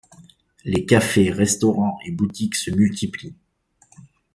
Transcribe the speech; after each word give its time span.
Les 0.65 0.83
cafés, 0.87 1.29
restaurants 1.29 1.99
et 2.03 2.09
boutiques 2.11 2.55
se 2.55 2.71
multiplient. 2.71 3.35